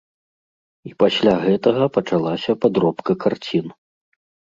[0.91, 3.65] І пасля гэтага пачалася падробка карцін.